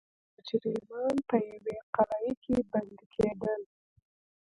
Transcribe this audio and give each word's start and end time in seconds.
مجرمان 0.35 1.15
به 1.27 1.27
په 1.29 1.35
یوې 1.51 1.75
قلعې 1.95 2.33
کې 2.43 2.55
بندي 2.71 3.05
کېدل. 3.13 3.61